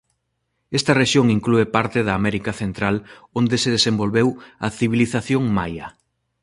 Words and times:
Esta 0.77 0.95
rexión 1.01 1.25
inclúe 1.37 1.65
parte 1.75 1.99
da 2.07 2.13
América 2.19 2.51
Central 2.61 2.95
onde 3.39 3.55
se 3.63 3.73
desenvolveu 3.77 4.27
a 4.65 4.67
civilización 4.79 5.43
maia. 5.57 5.87